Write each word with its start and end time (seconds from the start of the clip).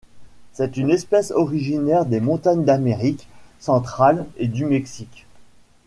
C'est 0.53 0.77
une 0.77 0.89
espèce 0.89 1.29
originaire 1.29 2.07
des 2.07 2.19
montagnes 2.21 2.65
d'Amérique 2.65 3.27
centrale 3.59 4.25
et 4.37 4.47
du 4.47 4.65
Mexique. 4.65 5.27